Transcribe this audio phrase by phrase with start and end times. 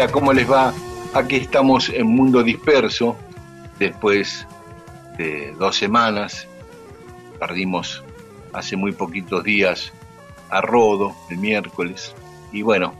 [0.00, 0.72] Hola, ¿cómo les va?
[1.12, 3.16] Aquí estamos en Mundo Disperso,
[3.80, 4.46] después
[5.16, 6.46] de dos semanas.
[7.40, 8.04] Perdimos
[8.52, 9.92] hace muy poquitos días
[10.50, 12.14] a Rodo, el miércoles.
[12.52, 12.94] Y bueno,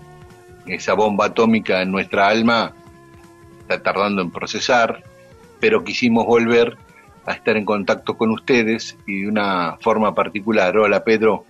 [0.66, 2.74] esa bomba atómica en nuestra alma
[3.60, 5.04] está tardando en procesar,
[5.60, 6.76] pero quisimos volver
[7.26, 10.76] a estar en contacto con ustedes y de una forma particular.
[10.76, 11.44] Hola Pedro.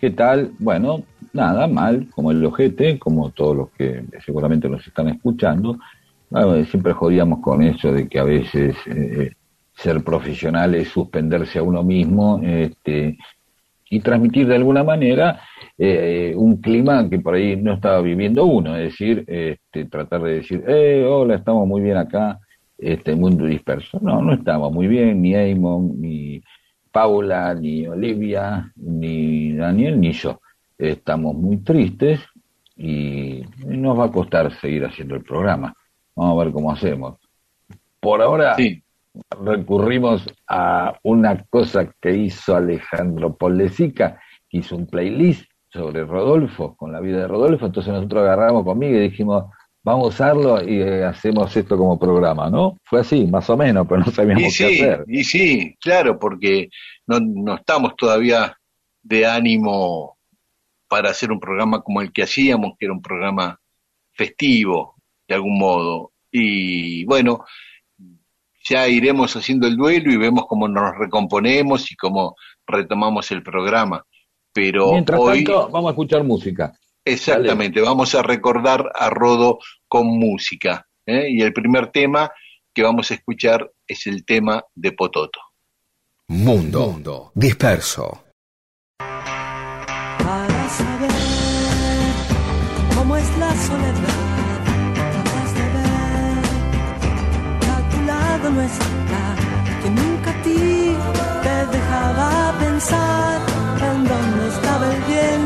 [0.00, 0.52] ¿Qué tal?
[0.60, 1.02] Bueno,
[1.32, 5.78] nada, mal, como el ojete, como todos los que seguramente nos están escuchando.
[6.68, 9.32] siempre jodíamos con eso de que a veces eh,
[9.74, 13.18] ser profesional es suspenderse a uno mismo este,
[13.88, 15.40] y transmitir de alguna manera
[15.76, 20.34] eh, un clima que por ahí no estaba viviendo uno, es decir, este, tratar de
[20.34, 22.38] decir, eh, hola, estamos muy bien acá,
[22.78, 23.98] este mundo disperso.
[24.00, 26.42] No, no estaba muy bien, ni Eamon, ni
[26.92, 30.40] Paula, ni Olivia, ni Daniel, ni yo
[30.80, 32.20] estamos muy tristes
[32.76, 35.74] y nos va a costar seguir haciendo el programa.
[36.16, 37.18] Vamos a ver cómo hacemos.
[38.00, 38.56] Por ahora
[39.42, 46.92] recurrimos a una cosa que hizo Alejandro Pollesica, que hizo un playlist sobre Rodolfo, con
[46.92, 49.44] la vida de Rodolfo, entonces nosotros agarramos conmigo y dijimos,
[49.82, 52.76] vamos a usarlo y eh, hacemos esto como programa, ¿no?
[52.84, 55.04] Fue así, más o menos, pero no sabíamos qué hacer.
[55.06, 56.70] Y sí, claro, porque
[57.06, 58.56] no, no estamos todavía
[59.02, 60.16] de ánimo
[60.90, 63.60] para hacer un programa como el que hacíamos, que era un programa
[64.12, 64.96] festivo,
[65.28, 66.10] de algún modo.
[66.32, 67.44] Y bueno,
[68.68, 72.34] ya iremos haciendo el duelo y vemos cómo nos recomponemos y cómo
[72.66, 74.04] retomamos el programa.
[74.52, 76.72] Pero Mientras tanto, vamos a escuchar música.
[77.04, 80.88] Exactamente, vamos a recordar a Rodo con música.
[81.06, 81.28] ¿eh?
[81.30, 82.32] Y el primer tema
[82.74, 85.38] que vamos a escuchar es el tema de Pototo.
[86.26, 88.24] Mundo disperso.
[98.68, 100.94] Que nunca a ti
[101.42, 103.40] te dejaba pensar
[103.88, 105.42] en dónde estaba el bien,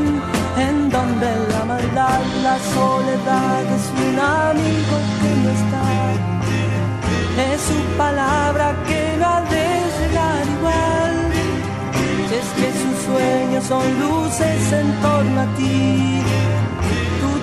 [0.67, 5.87] en dónde la maldad, la soledad es un amigo que no está,
[7.53, 9.67] es su palabra que no ha de
[9.99, 11.15] llegar igual,
[12.29, 16.21] si es que sus sueños son luces en torno a ti.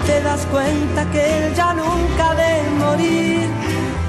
[0.08, 2.52] Te das cuenta que él ya nunca de
[2.84, 3.48] morir,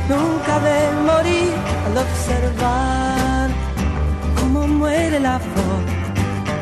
[0.09, 1.53] nunca de morir
[1.87, 3.51] al observar
[4.39, 5.83] cómo muere la flor.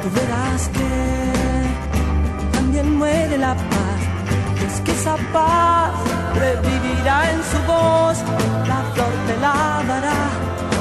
[0.02, 4.00] Tú verás que también muere la paz,
[4.66, 5.92] es que esa paz
[6.34, 8.16] revivirá en su voz,
[8.66, 10.20] la flor te la dará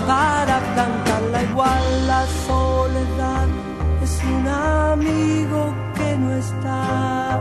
[0.08, 2.08] para plantarla igual.
[2.08, 3.48] La soledad
[4.04, 7.40] es un amigo que no está.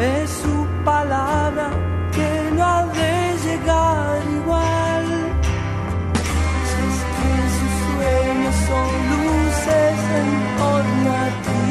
[0.00, 1.91] Es su palabra
[10.58, 10.84] Por
[11.22, 11.70] a ti,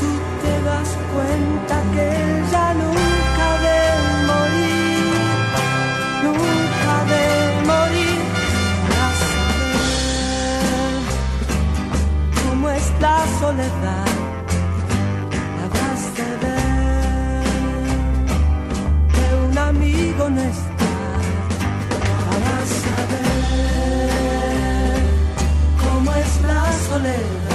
[0.00, 0.10] tú
[0.42, 3.80] te das cuenta que ella nunca de
[4.30, 5.16] morir,
[6.24, 7.24] nunca de
[7.70, 8.20] morir
[12.42, 14.10] como esta soledad,
[15.62, 17.44] habrás de ver
[19.16, 20.73] de un amigo nuestro.
[26.84, 27.53] soledad.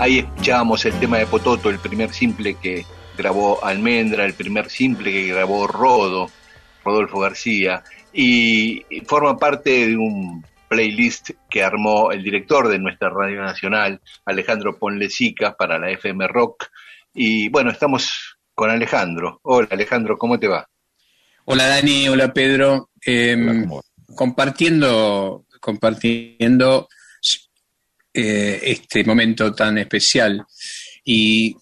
[0.00, 2.86] Ahí escuchábamos el tema de Pototo, el primer simple que
[3.18, 6.30] grabó Almendra, el primer simple que grabó Rodo,
[6.82, 13.42] Rodolfo García, y forma parte de un playlist que armó el director de nuestra Radio
[13.42, 16.68] Nacional, Alejandro Ponlecica, para la FM Rock.
[17.12, 19.40] Y bueno, estamos con Alejandro.
[19.42, 20.66] Hola Alejandro, ¿cómo te va?
[21.44, 22.88] Hola Dani, hola Pedro.
[23.02, 23.68] Em,
[24.16, 26.88] compartiendo, compartiendo
[28.12, 30.44] eh, este momento tan especial.
[31.04, 31.54] Y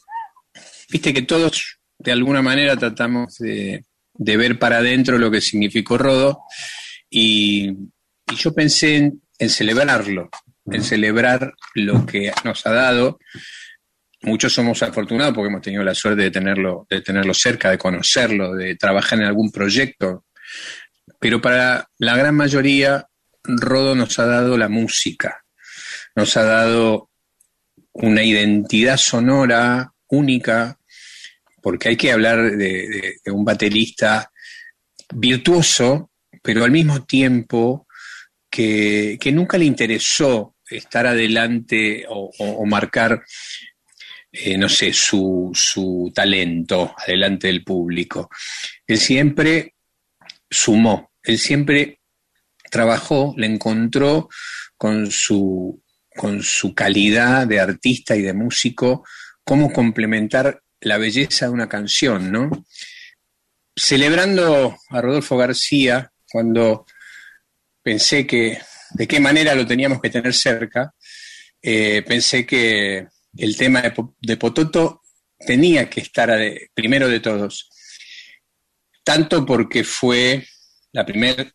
[0.91, 3.85] viste que todos de alguna manera tratamos de,
[4.15, 6.41] ver para adentro lo que significó Rodo
[7.11, 7.73] y,
[8.37, 8.97] yo pensé
[9.39, 10.29] en, celebrarlo,
[10.67, 13.19] en celebrar lo que nos ha dado.
[14.21, 18.55] Muchos somos afortunados porque hemos tenido la suerte de tenerlo, de tenerlo cerca, de conocerlo,
[18.55, 20.27] de trabajar en algún proyecto.
[21.19, 23.07] Pero para la gran mayoría,
[23.45, 25.43] Rodo nos ha dado la música,
[26.15, 27.11] nos ha dado
[27.93, 30.79] una identidad sonora única,
[31.63, 34.31] porque hay que hablar de, un baterista
[35.15, 36.11] virtuoso,
[36.43, 37.87] pero al mismo tiempo
[38.51, 43.25] que, nunca le interesó estar adelante o, marcar,
[44.31, 48.31] eh, no sé, su, su talento adelante del público.
[48.87, 49.75] Él siempre
[50.49, 52.01] sumó, él siempre
[52.71, 54.29] trabajó, le encontró
[54.77, 55.83] con su
[56.19, 59.07] con su calidad de artista y de músico,
[59.45, 62.67] cómo complementar la belleza de una canción, ¿no?
[63.75, 66.87] Celebrando a Rodolfo García, cuando
[67.83, 68.59] pensé que
[68.91, 70.93] de qué manera lo teníamos que tener cerca,
[71.63, 73.07] eh, pensé que
[73.37, 73.81] el tema
[74.21, 75.03] de, Pototo
[75.39, 76.37] tenía que estar
[76.75, 77.71] primero de todos,
[79.05, 80.45] tanto porque fue
[80.91, 81.47] la primera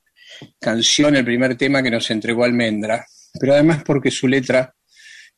[0.57, 3.05] canción, el primer tema que nos entregó Almendra,
[3.39, 4.73] pero además porque su letra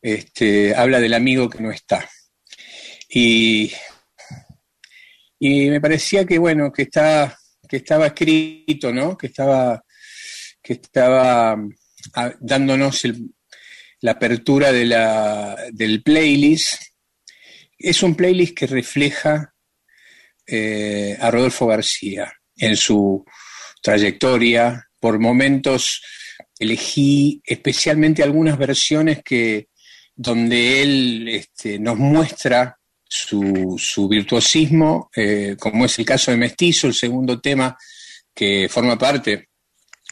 [0.01, 2.07] este, habla del amigo que no está.
[3.09, 3.71] Y,
[5.39, 7.37] y me parecía que, bueno, que, está,
[7.67, 9.17] que estaba escrito, ¿no?
[9.17, 9.83] Que estaba,
[10.61, 11.57] que estaba
[12.13, 13.03] ah, dándonos
[14.01, 14.85] la apertura de
[15.71, 16.73] del playlist.
[17.77, 19.53] Es un playlist que refleja
[20.45, 23.25] eh, a Rodolfo García en su
[23.81, 26.01] trayectoria, por momentos
[26.57, 29.67] elegí especialmente algunas versiones que
[30.15, 36.93] donde él este, nos muestra su, virtuosismo, eh, como es el caso de Mestizo, el
[36.93, 37.77] segundo tema
[38.33, 39.49] que forma parte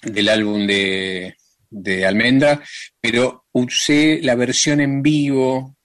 [0.01, 1.35] del álbum de,
[2.05, 2.61] Almendra,
[3.01, 5.75] pero usé la versión en vivo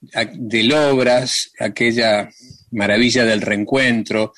[0.00, 2.28] de Obras, aquella
[2.72, 4.32] maravilla del reencuentro.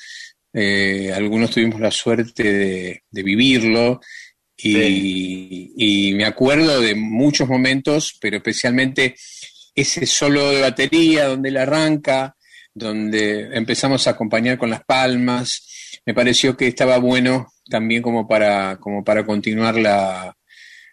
[0.53, 4.01] Eh, algunos tuvimos la suerte de vivirlo
[4.63, 9.15] y, me acuerdo de muchos momentos, pero especialmente
[9.75, 12.37] ese solo de batería donde él arranca,
[12.75, 16.01] donde empezamos a acompañar con las palmas.
[16.05, 20.37] Me pareció que estaba bueno también como para, como para continuar la,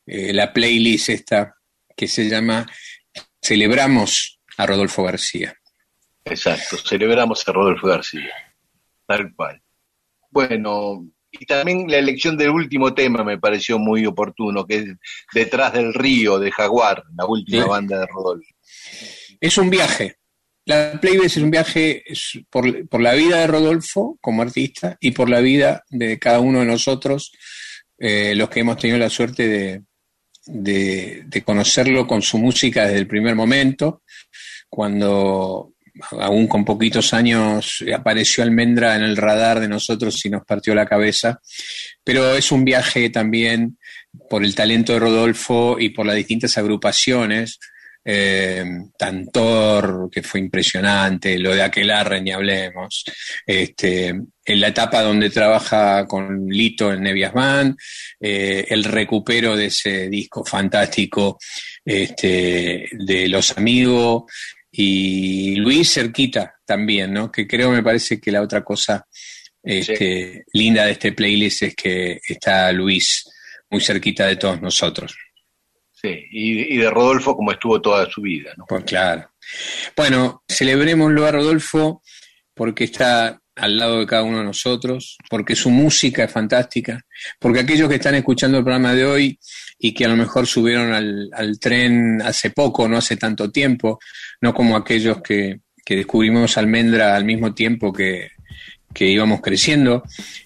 [0.05, 1.55] eh, la playlist esta
[1.95, 2.65] que se llama
[3.41, 5.55] Celebramos a Rodolfo García.
[6.25, 8.33] Exacto, celebramos a Rodolfo García,
[9.05, 9.61] tal cual.
[10.29, 11.07] Bueno,
[11.39, 14.85] y también la elección del último tema me pareció muy oportuno, que es
[15.33, 18.53] Detrás del Río de Jaguar, la última banda de Rodolfo.
[19.39, 20.15] Es un viaje.
[20.65, 22.03] La playlist es un viaje
[22.49, 26.65] por, la vida de Rodolfo como artista y por la vida de cada uno de
[26.65, 27.31] nosotros,
[27.97, 29.47] eh, los que hemos tenido la suerte
[30.45, 34.03] de, de conocerlo con su música desde el primer momento,
[34.67, 35.73] cuando
[36.11, 40.85] aún con poquitos años, apareció Almendra en el radar de nosotros y nos partió la
[40.85, 41.39] cabeza.
[42.03, 43.77] Pero es un viaje también
[44.29, 47.59] por el talento de Rodolfo y por las distintas agrupaciones.
[48.09, 48.63] Eh,
[48.97, 53.03] Tantor, que fue impresionante, lo de Aquelarre, ni hablemos.
[53.45, 57.75] Este, en la etapa donde trabaja con Lito en Nevias Band,
[58.21, 61.37] eh, el recupero de ese disco fantástico
[61.83, 64.23] este, de Los Amigos,
[64.79, 67.31] y Luis cerquita también, ¿no?
[67.31, 69.07] Que creo, me parece que la otra cosa
[69.63, 73.27] este, linda de este playlist es que está Luis
[73.71, 75.17] muy cerquita de todos nosotros.
[75.91, 78.65] Sí, y, de Rodolfo como estuvo toda su vida, ¿no?
[78.67, 79.31] Pues claro.
[79.95, 82.03] Bueno, celebrémoslo a Rodolfo
[82.53, 87.01] porque está al lado de cada uno de nosotros, porque su música es fantástica,
[87.39, 89.39] porque aquellos que están escuchando el programa de hoy
[89.79, 93.99] y que a lo mejor subieron al, tren hace poco, no hace tanto tiempo,
[94.41, 98.29] no como aquellos que, descubrimos almendra al mismo tiempo que,
[98.99, 100.03] íbamos creciendo,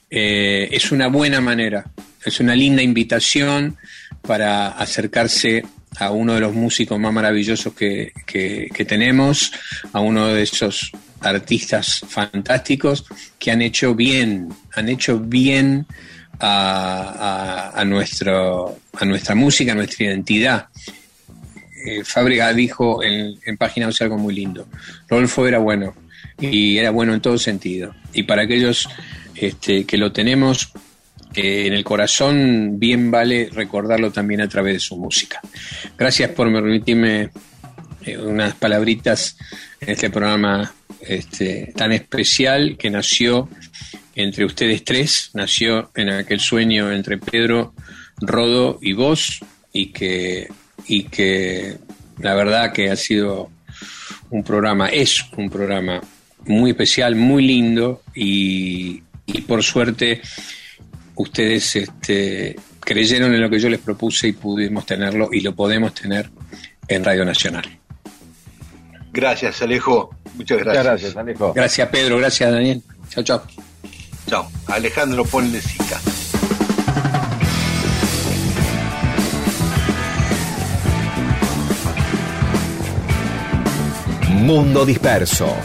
[0.10, 1.86] eh, es una buena manera,
[2.25, 3.77] es una linda invitación
[4.22, 5.63] para acercarse
[5.98, 8.12] a uno de los músicos más maravillosos que,
[8.88, 9.51] tenemos,
[9.94, 13.05] a uno de esos artistas fantásticos
[13.39, 15.85] que han hecho bien, han hecho bien
[16.39, 20.67] a, nuestro, a nuestra música, a nuestra identidad.
[21.85, 24.67] Eh, Fábrica dijo en, Página 11 algo muy lindo.
[25.07, 25.93] Rodolfo era bueno
[26.39, 27.93] y era bueno en todo sentido.
[28.13, 28.89] Y para aquellos
[29.35, 30.73] este, que lo tenemos
[31.33, 35.39] eh, en el corazón, bien vale recordarlo también a través de su música.
[35.97, 37.29] Gracias por permitirme
[38.05, 39.37] eh, unas palabritas
[39.79, 40.73] en este programa
[41.08, 43.50] este, tan especial que nació
[44.15, 47.74] entre ustedes tres, nació en aquel sueño entre Pedro,
[48.20, 49.39] Rodo y vos,
[49.74, 50.48] y que,
[50.88, 51.77] y que
[52.20, 53.50] la verdad que ha sido
[54.29, 56.01] un programa, es un programa
[56.46, 60.22] muy especial, muy lindo, y, y por suerte
[61.15, 65.93] ustedes este, creyeron en lo que yo les propuse y pudimos tenerlo y lo podemos
[65.93, 66.29] tener
[66.88, 67.65] en Radio Nacional.
[69.13, 70.15] Gracias, Alejo.
[70.35, 70.85] Muchas gracias.
[70.85, 71.53] gracias, Alejo.
[71.53, 72.17] Gracias, Pedro.
[72.17, 72.81] Gracias, Daniel.
[73.09, 73.43] Chao, chao.
[74.27, 74.51] Chao.
[74.67, 76.00] Alejandro Ponlecica.
[84.29, 85.55] Mundo Disperso.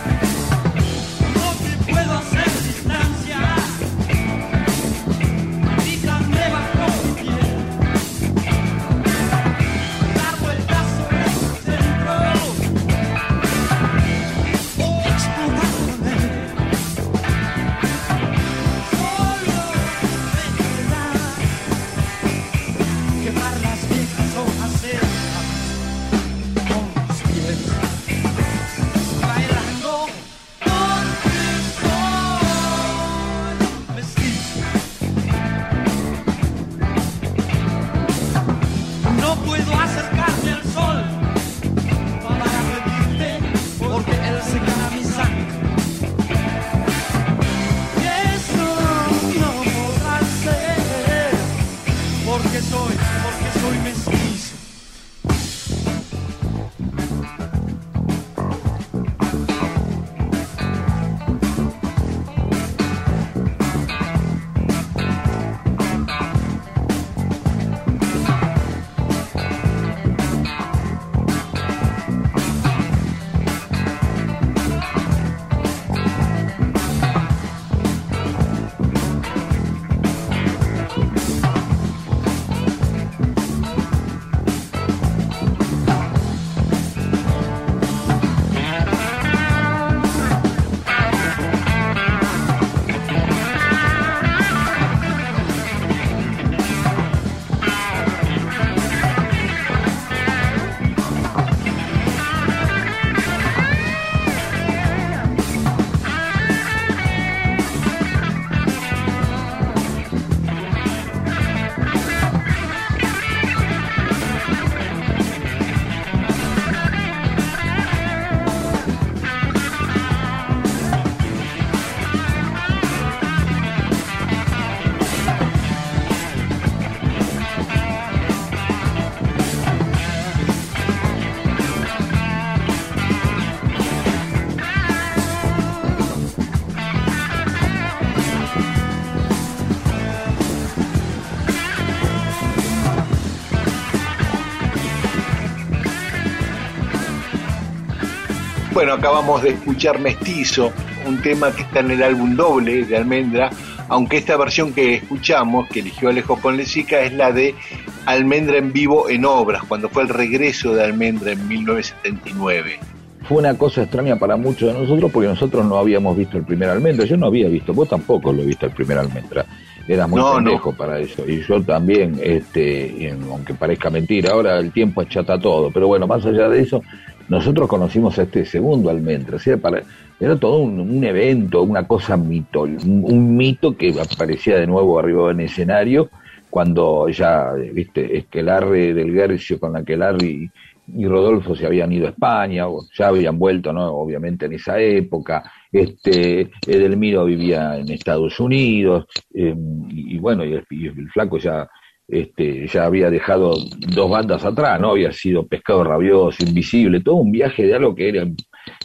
[148.86, 150.72] Bueno, acabamos de escuchar Mestizo,
[151.08, 153.50] un tema que está en el álbum doble de Almendra,
[153.88, 157.56] aunque esta versión que escuchamos, que eligió Alejo Ponlecica, es la de
[158.04, 162.78] Almendra en vivo en obras, cuando fue el regreso de Almendra en 1979.
[163.24, 166.68] Fue una cosa extraña para muchos de nosotros porque nosotros no habíamos visto el primer
[166.68, 169.44] Almendra, yo no había visto, vos tampoco lo viste el primer Almendra
[169.88, 171.28] era muy no, para eso.
[171.28, 175.70] Y yo también, este, aunque parezca mentira, ahora el tiempo achata todo.
[175.70, 176.82] Pero bueno, más allá de eso,
[177.28, 179.82] nosotros conocimos a este segundo almendra, para,
[180.18, 185.40] era todo un, evento, una cosa mito, un, mito que aparecía de nuevo arriba en
[185.40, 186.08] escenario
[186.50, 190.50] cuando ya, viste, Esquelarre del Guercio con Aquelarre y,
[190.94, 193.92] y Rodolfo se habían ido a España, o ya habían vuelto, ¿no?
[193.92, 195.42] Obviamente en esa época,
[195.72, 201.68] este, Edelmiro vivía en Estados Unidos, em, y, bueno, y el flaco ya
[202.08, 204.90] este, ya había dejado dos bandas atrás, ¿no?
[204.90, 208.26] Había sido Pescado Rabioso, Invisible, todo un viaje de algo que era.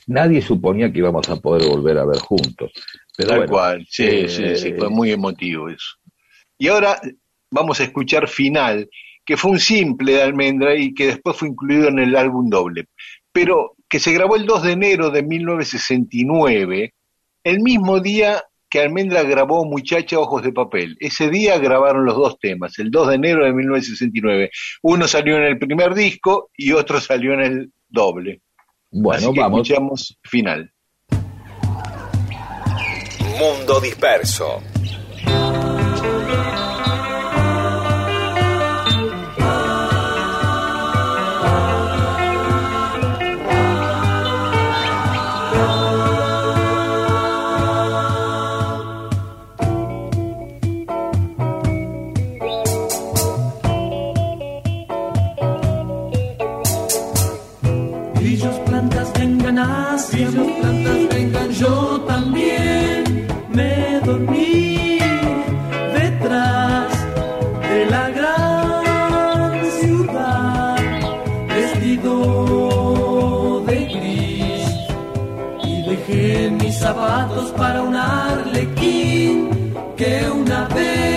[0.07, 2.71] Nadie suponía que íbamos a poder volver a ver juntos.
[3.15, 5.97] Pero Tal cual, sí, sí, sí, fue muy emotivo eso.
[6.57, 6.99] Y ahora
[7.51, 8.89] vamos a escuchar Final,
[9.25, 12.85] que fue un simple de Almendra y que después fue incluido en el álbum doble,
[13.31, 16.93] pero que se grabó el 2 de enero de 1969,
[17.43, 20.95] el mismo día que Almendra grabó Muchacha Ojos de Papel.
[21.01, 24.49] Ese día grabaron los dos temas, el 2 de enero de 1969.
[24.81, 28.41] Uno salió en el primer disco y otro salió en el doble.
[28.89, 29.69] Bueno, Así que vamos.
[29.69, 30.71] escuchamos final.
[33.37, 34.63] Mundo disperso.
[76.93, 79.49] Zapatos para un arlequín
[79.95, 81.10] que una vez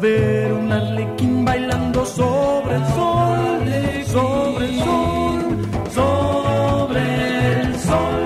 [0.00, 3.60] ver un arlequín bailando sobre el sol,
[4.06, 8.20] sobre el sol, sobre el sol.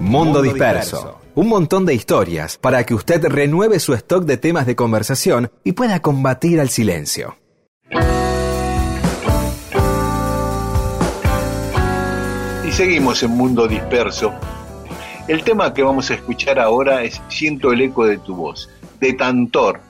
[0.00, 1.18] Mundo disperso.
[1.34, 5.72] Un montón de historias para que usted renueve su stock de temas de conversación y
[5.72, 7.36] pueda combatir al silencio.
[12.72, 14.32] Seguimos en Mundo Disperso.
[15.28, 19.12] El tema que vamos a escuchar ahora es Siento el eco de tu voz, de
[19.12, 19.82] Tantor.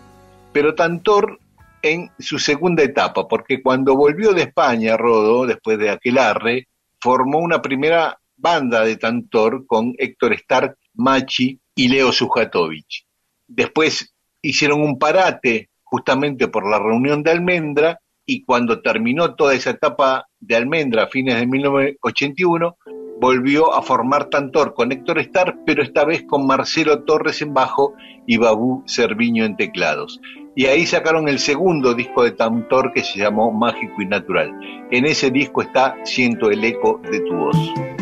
[0.53, 1.39] Pero Tantor
[1.81, 6.67] en su segunda etapa, porque cuando volvió de España, Rodo, después de Aquelarre,
[7.01, 13.07] formó una primera banda de Tantor con Héctor Stark, Machi y Leo Sujatovich.
[13.47, 19.71] Después hicieron un parate justamente por la reunión de Almendra y cuando terminó toda esa
[19.71, 22.77] etapa de Almendra a fines de 1981,
[23.21, 27.95] volvió a formar Tantor con Héctor Stark, pero esta vez con Marcelo Torres en bajo
[28.27, 30.21] y Babú Cerviño en teclados.
[30.55, 34.53] Y ahí sacaron el segundo disco de Tantor que se llamó Mágico y Natural.
[34.91, 38.02] En ese disco está Siento el eco de tu voz.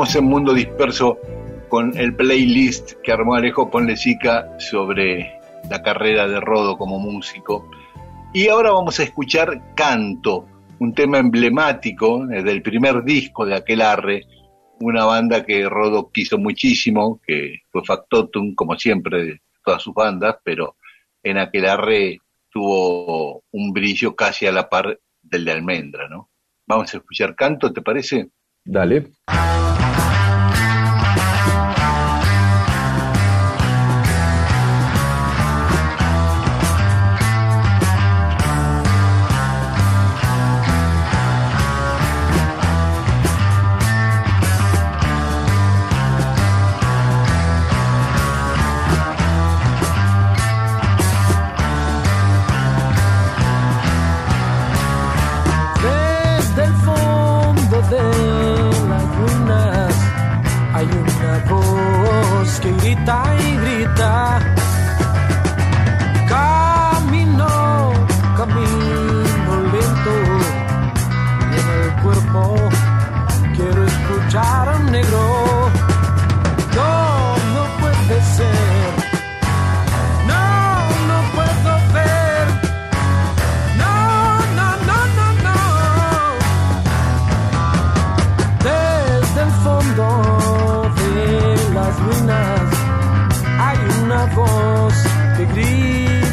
[0.00, 1.18] En Mundo Disperso
[1.68, 7.70] con el playlist que armó Alejo Ponlecica sobre la carrera de Rodo como músico.
[8.32, 10.46] Y ahora vamos a escuchar Canto,
[10.78, 14.24] un tema emblemático del primer disco de Aquelarre,
[14.80, 20.36] una banda que Rodo quiso muchísimo, que fue Factotum, como siempre, de todas sus bandas,
[20.42, 20.76] pero
[21.22, 26.30] en Aquelarre tuvo un brillo casi a la par del de Almendra, ¿no?
[26.66, 28.30] Vamos a escuchar canto, ¿te parece?
[28.64, 29.10] Dale.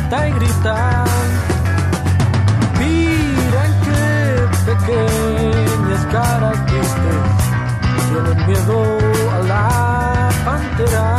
[0.09, 1.03] salta y grita.
[2.79, 7.23] Mira qué pequeñas caras tristes
[8.09, 8.97] tienen miedo
[9.33, 11.16] a la pantera.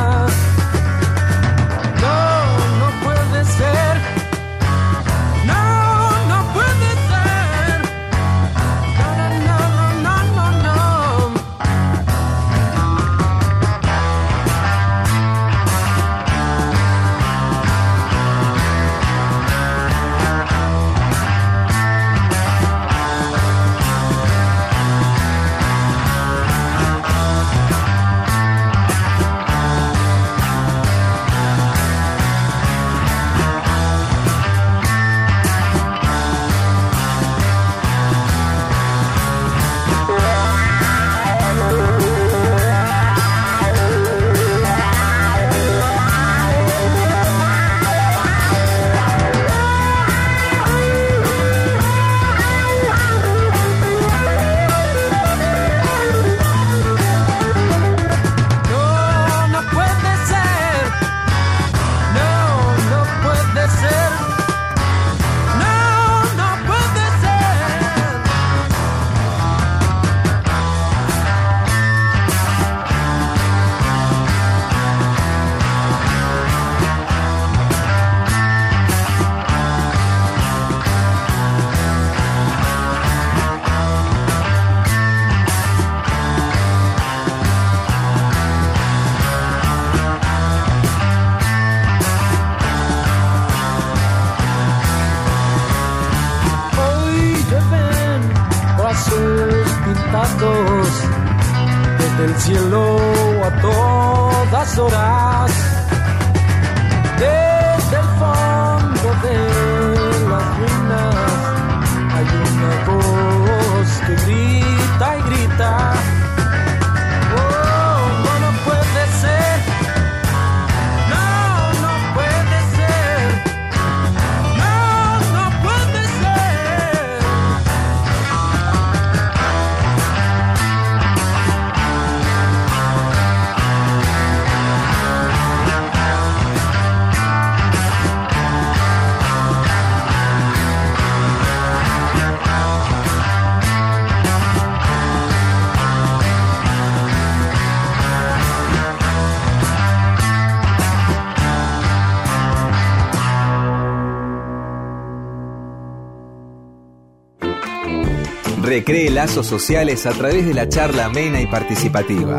[158.85, 162.37] Cree lazos sociales a través de la charla amena y participativa.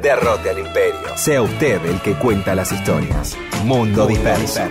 [0.00, 1.16] Derrote al imperio.
[1.16, 3.36] Sea usted el que cuenta las historias.
[3.64, 4.62] Mundo, disperso.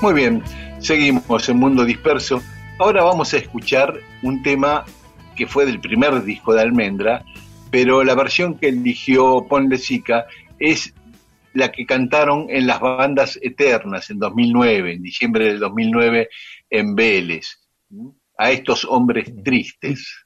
[0.00, 0.42] Muy bien,
[0.80, 2.42] seguimos en Mundo Disperso.
[2.78, 4.84] Ahora vamos a escuchar un tema
[5.34, 7.24] que fue del primer disco de Almendra,
[7.74, 10.26] pero la versión que eligió Ponle Sica
[10.60, 10.94] es
[11.54, 16.28] la que cantaron en las bandas eternas en 2009, en diciembre del 2009
[16.70, 17.66] en Vélez,
[18.38, 20.24] a estos hombres tristes.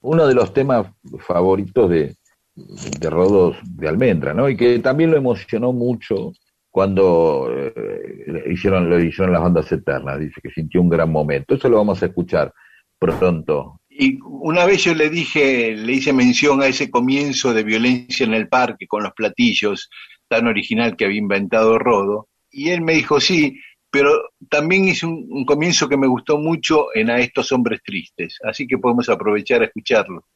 [0.00, 0.86] Uno de los temas
[1.18, 2.16] favoritos de,
[2.54, 4.48] de Rodos de Almendra, ¿no?
[4.48, 6.32] Y que también lo emocionó mucho
[6.70, 11.56] cuando eh, hicieron, lo hicieron las bandas eternas, dice que sintió un gran momento.
[11.56, 12.54] Eso lo vamos a escuchar
[12.98, 13.82] pronto.
[13.98, 18.34] Y una vez yo le dije, le hice mención a ese comienzo de violencia en
[18.34, 19.88] el parque con los platillos
[20.28, 23.58] tan original que había inventado Rodo, y él me dijo, sí,
[23.90, 24.10] pero
[24.50, 28.66] también hice un, un comienzo que me gustó mucho en A estos hombres tristes, así
[28.66, 30.26] que podemos aprovechar a escucharlo.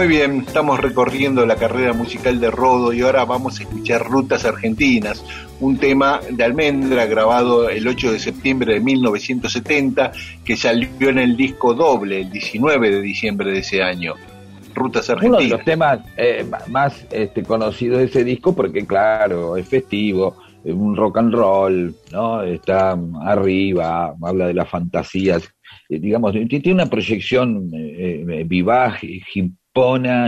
[0.00, 4.46] Muy bien, estamos recorriendo la carrera musical de Rodo y ahora vamos a escuchar Rutas
[4.46, 5.22] Argentinas,
[5.60, 11.36] un tema de Almendra grabado el 8 de septiembre de 1970 que salió en el
[11.36, 14.14] disco doble el 19 de diciembre de ese año.
[14.74, 15.38] Rutas Argentinas.
[15.38, 20.34] Uno de los temas eh, más este, conocidos de ese disco porque claro, es festivo,
[20.64, 22.42] es un rock and roll, ¿no?
[22.42, 25.46] Está arriba, habla de las fantasías,
[25.90, 29.02] eh, digamos, tiene una proyección eh, vivaz,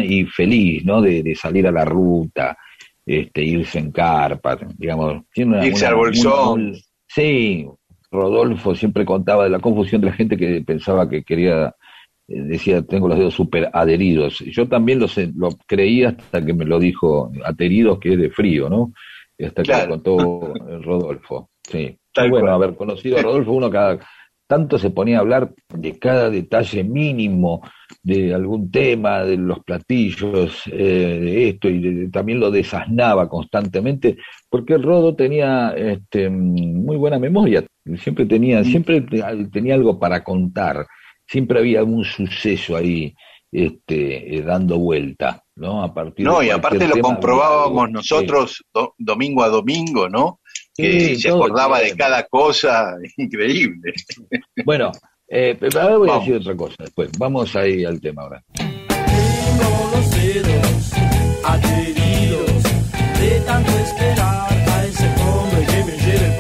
[0.05, 1.01] y feliz, ¿no?
[1.01, 2.57] De, salir a la ruta,
[3.05, 5.25] este, irse en carpa, digamos.
[5.33, 6.75] Tiene una, irse al bolsón.
[7.07, 7.67] sí,
[8.11, 11.75] Rodolfo siempre contaba de la confusión de la gente que pensaba que quería,
[12.29, 14.39] eh, decía, tengo los dedos súper adheridos.
[14.41, 18.69] Yo también lo, lo creí hasta que me lo dijo, adheridos que es de frío,
[18.69, 18.93] ¿no?
[19.45, 21.51] hasta que lo contó Rodolfo.
[21.65, 21.99] Sí.
[22.31, 23.99] bueno haber conocido a Rodolfo, uno cada
[24.47, 27.63] tanto se ponía a hablar de cada detalle mínimo
[28.03, 34.17] de algún tema, de los platillos, eh, de esto, y también lo desasnaba constantemente,
[34.49, 37.65] porque el Rodo tenía este, muy buena memoria,
[37.97, 39.03] siempre tenía, siempre
[39.53, 40.87] tenía algo para contar,
[41.27, 43.15] siempre había algún suceso ahí
[43.53, 45.83] este, eh, dando vuelta, ¿no?
[45.83, 48.65] A partir no, y aparte lo comprobábamos nosotros
[48.99, 50.41] domingo a domingo, ¿no?
[50.75, 53.93] que se acordaba de cada cosa, increíble.
[54.65, 54.93] Bueno,
[55.35, 57.11] eh, ahora voy a decir otra cosa después.
[57.19, 58.43] Vamos ahí al tema ahora.
[58.55, 60.93] Tengo los dedos
[61.45, 62.63] adheridos
[63.19, 66.32] de tanto esperar a ese hombre que me lleve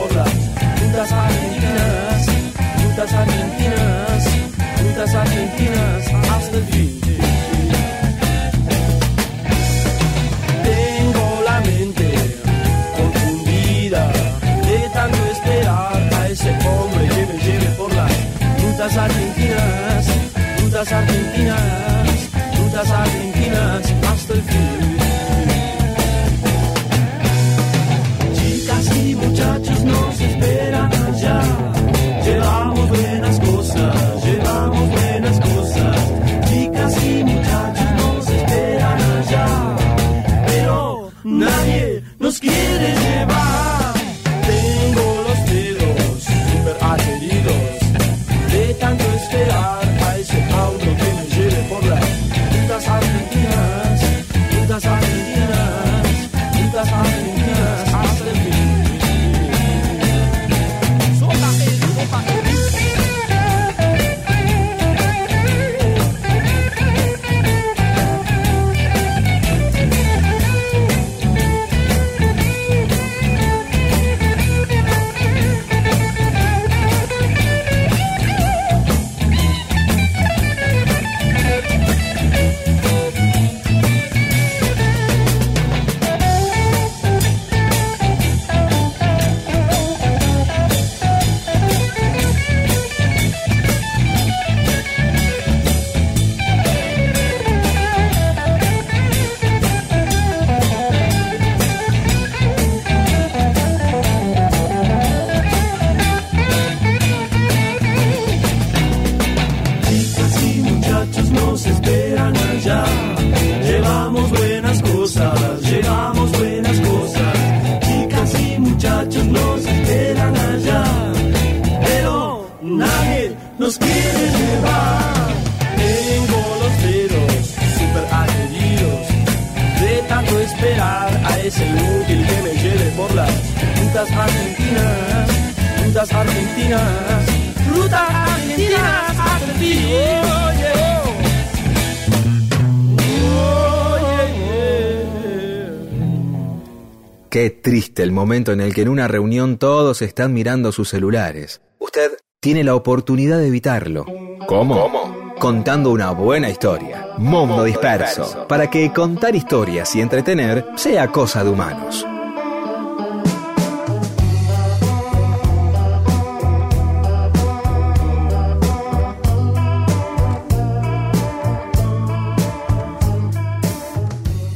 [148.32, 151.60] momento en el que en una reunión todos están mirando sus celulares.
[151.78, 154.06] Usted tiene la oportunidad de evitarlo.
[154.46, 155.34] ¿Cómo?
[155.38, 157.08] Contando una buena historia.
[157.18, 158.46] Mundo disperso.
[158.48, 162.06] Para que contar historias y entretener sea cosa de humanos.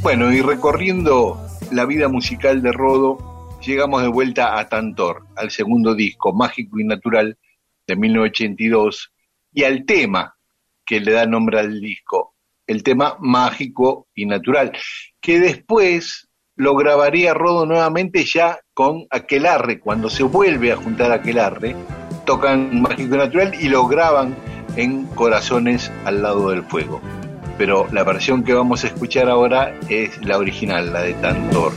[0.00, 3.35] Bueno, y recorriendo la vida musical de Rodo,
[3.66, 7.36] llegamos de vuelta a Tantor, al segundo disco, Mágico y Natural,
[7.86, 9.12] de 1982,
[9.52, 10.36] y al tema
[10.84, 12.34] que le da nombre al disco,
[12.66, 14.72] el tema Mágico y Natural,
[15.20, 21.76] que después lo grabaría Rodo nuevamente ya con Aquelarre, cuando se vuelve a juntar Aquelarre,
[22.24, 24.36] tocan Mágico y Natural y lo graban
[24.76, 27.00] en Corazones al lado del fuego.
[27.58, 31.72] pero la versión que vamos a escuchar ahora es la original, la de Tantor.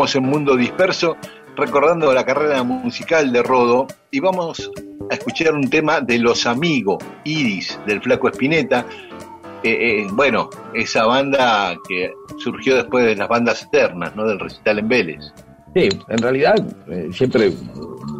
[0.00, 1.18] En Mundo Disperso
[1.56, 4.70] recordando la carrera musical de Rodo y vamos
[5.10, 8.86] a escuchar un tema de Los Amigos, Iris, del Flaco Espineta.
[9.62, 14.24] Eh, eh, bueno, esa banda que surgió después de las bandas eternas, ¿no?
[14.24, 15.34] Del recital en Vélez.
[15.74, 16.54] Sí, en realidad
[16.88, 17.52] eh, siempre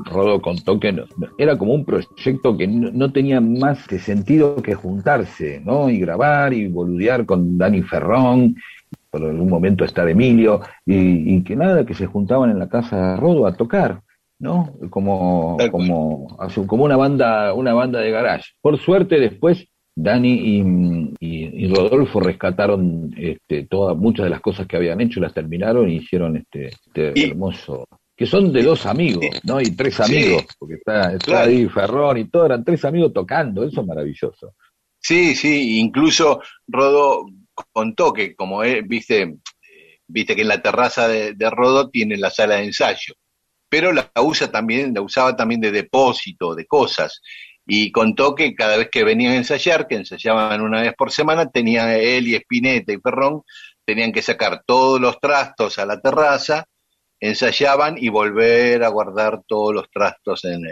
[0.05, 0.95] Rodo contó que
[1.39, 5.89] era como un proyecto que no, tenía más que sentido que juntarse, ¿no?
[5.89, 8.57] Y grabar y boludear con Dani Ferrón
[9.11, 13.17] por algún momento estar Emilio, y, que nada, que se juntaban en la casa de
[13.17, 14.03] Rodo a tocar,
[14.39, 14.75] ¿no?
[14.89, 18.53] Como, como, como una banda, una banda de garage.
[18.61, 25.01] Por suerte después Dani y, Rodolfo rescataron este, todas, muchas de las cosas que habían
[25.01, 27.87] hecho, las terminaron y hicieron este, este hermoso
[28.17, 29.63] que son de dos amigos, ¿no?
[29.63, 33.81] Y tres amigos, porque está, está ahí Ferrón y todo, eran tres amigos tocando, eso
[33.81, 34.53] es maravilloso.
[34.99, 37.25] Sí, sí, incluso Rodo
[37.73, 39.37] contó que como viste,
[40.07, 43.15] viste que en la terraza de, Rodo tiene la sala de ensayo,
[43.69, 47.21] pero la usa también, la usaba también de depósito de cosas.
[47.67, 51.51] Y contó que cada vez que venían a ensayar, que ensayaban una vez por semana,
[51.51, 53.43] tenía él y Espineta y Perrón,
[53.85, 56.65] tenían que sacar todos los trastos a la terraza,
[57.21, 60.63] ensayaban y volver a guardar todos los trastos en,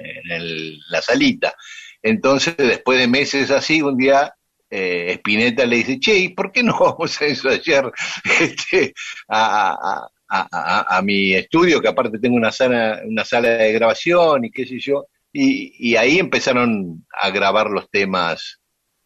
[0.88, 1.54] la salita.
[2.02, 4.34] Entonces, después de meses así, un día
[4.70, 7.92] eh, Spinetta le dice, che, ¿y por qué no vamos a ensayar
[8.40, 8.94] este,
[9.28, 14.66] a, a, mi estudio, que aparte tengo una sala, una sala de grabación y qué
[14.66, 15.06] sé yo?
[15.32, 18.58] Y, ahí empezaron a grabar los temas,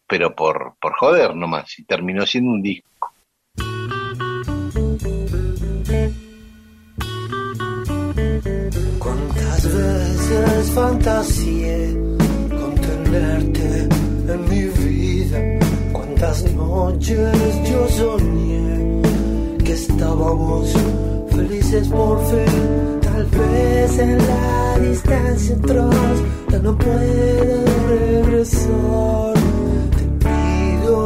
[0.07, 3.13] pero por, por joder nomás, y terminó siendo un disco.
[8.99, 10.23] ¿Cuántas veces?
[16.23, 19.01] ¿Cuántas noches yo soñé
[19.61, 20.71] que estábamos
[21.31, 22.99] felices por fin?
[23.01, 29.33] Tal vez en la distancia atrás ya no puedo regresar.
[29.97, 31.05] Te pido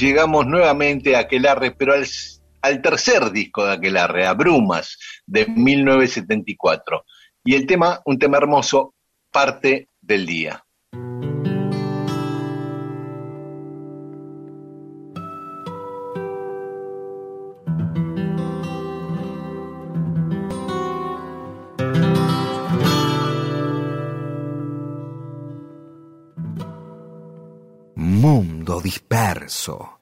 [0.00, 7.04] llegamos nuevamente a Aquelarre, pero al, tercer disco de Aquelarre, a Brumas, de 1974.
[7.44, 8.94] Y el tema, un tema hermoso,
[9.30, 10.64] parte del día.
[28.80, 29.98] Disperso.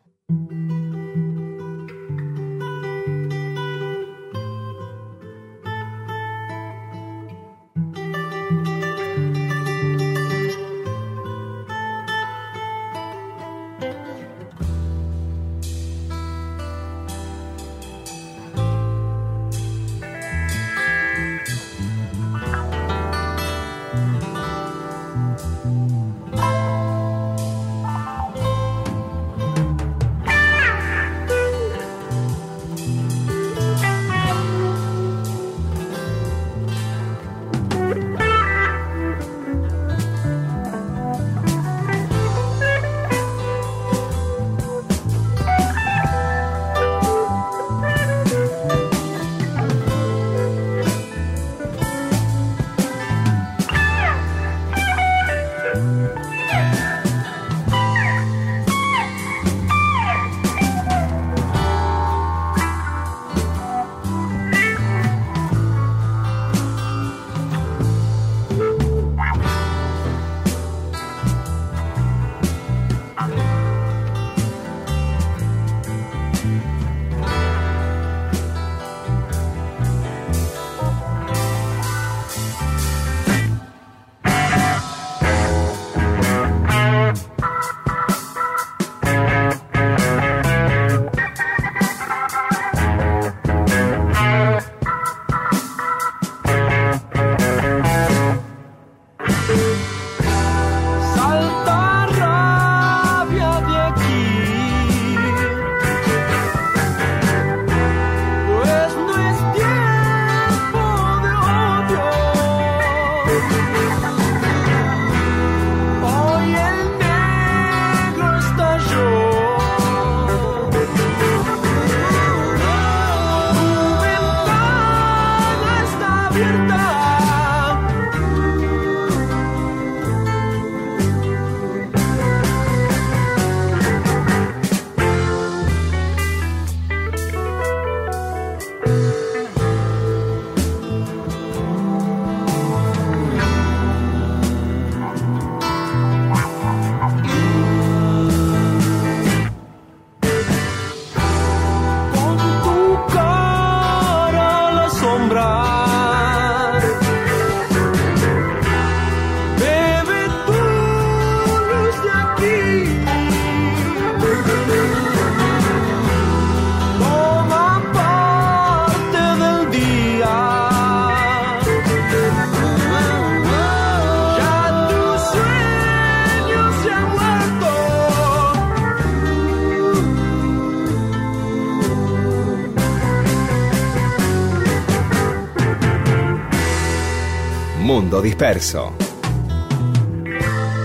[188.25, 188.91] Disperso.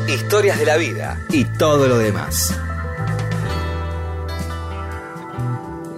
[0.10, 2.60] Historias de la vida y todo lo demás.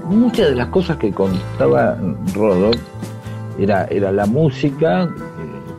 [0.03, 1.97] Muchas de las cosas que contaba
[2.35, 2.69] Rodo
[3.57, 5.09] era, era la música eh,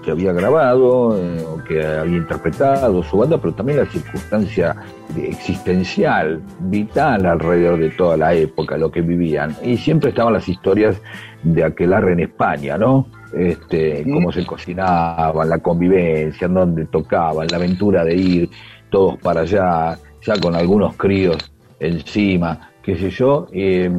[0.05, 4.75] que había grabado eh, o que había interpretado su banda, pero también la circunstancia
[5.17, 9.57] existencial, vital alrededor de toda la época, lo que vivían.
[9.63, 11.01] Y siempre estaban las historias
[11.45, 13.22] de aquelarre en España, ¿no?
[13.33, 18.51] Este, cómo se cocinaban, la convivencia, en dónde tocaban, la aventura de ir
[18.91, 21.39] todos para allá, ya con algunos críos
[21.81, 23.49] encima, qué sé yo.
[23.53, 23.91] Eh,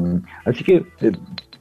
[0.46, 1.12] así que eh,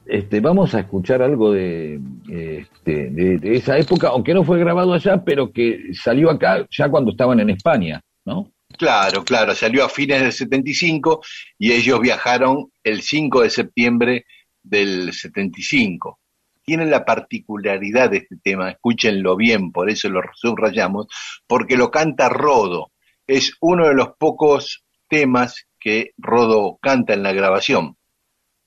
[0.05, 1.99] este, vamos a escuchar algo de,
[2.29, 6.89] este, de, de esa época, aunque no fue grabado allá, pero que salió acá ya
[6.89, 8.51] cuando estaban en España, ¿no?
[8.77, 11.21] Claro, claro, salió a fines del 75
[11.59, 14.25] y ellos viajaron el 5 de septiembre
[14.63, 16.19] del 75.
[16.65, 21.07] Tienen la particularidad de este tema, escúchenlo bien, por eso lo subrayamos,
[21.45, 22.91] porque lo canta Rodo.
[23.27, 27.97] Es uno de los pocos temas que Rodo canta en la grabación.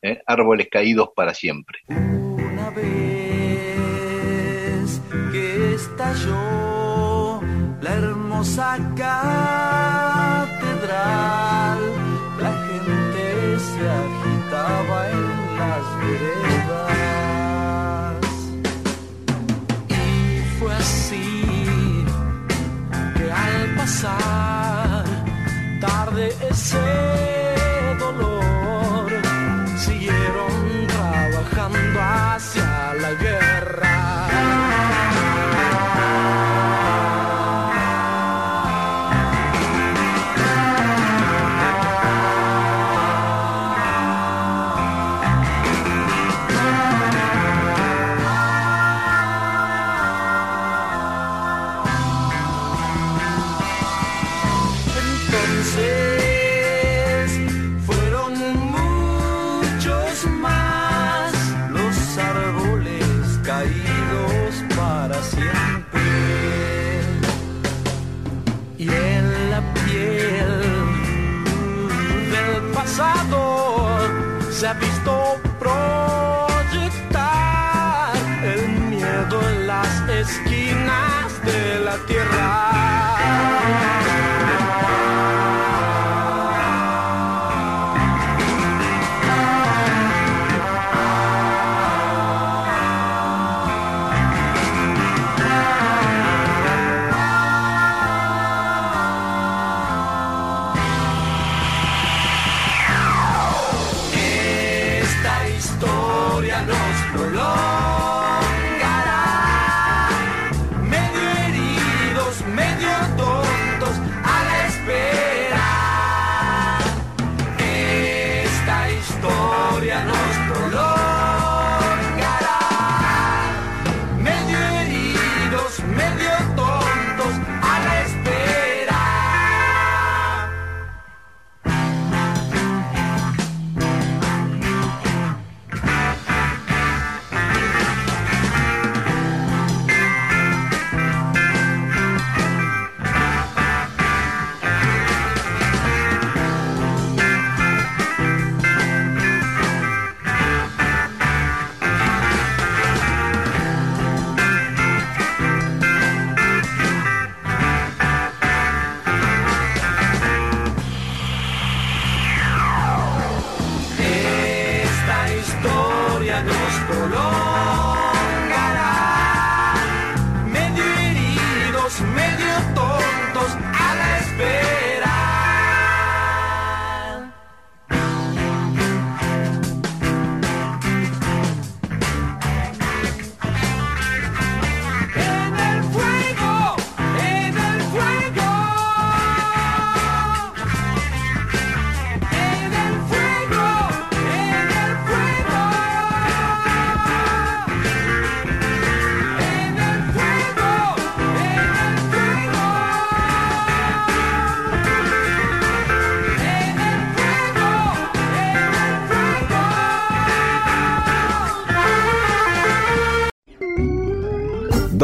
[0.03, 0.21] ¿eh?
[0.27, 1.79] Árboles caídos para siempre.
[1.89, 2.87] Una vez
[5.33, 7.41] que estalló
[7.81, 9.76] la hermosa catedral,
[25.81, 27.26] tarde ese dolor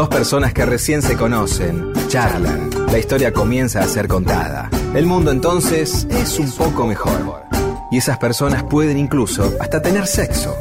[0.02, 4.68] Dos personas que recién se conocen, charlan, la historia comienza a ser contada.
[4.96, 7.44] El mundo entonces es un poco mejor.
[7.92, 10.56] Y esas personas pueden incluso hasta tener sexo.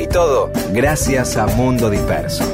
[0.00, 2.44] Y todo gracias a Mundo Disperso.